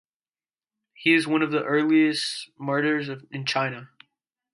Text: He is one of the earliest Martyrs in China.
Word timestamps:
He 0.95 1.13
is 1.13 1.27
one 1.27 1.43
of 1.43 1.51
the 1.51 1.63
earliest 1.63 2.49
Martyrs 2.57 3.07
in 3.29 3.45
China. 3.45 3.91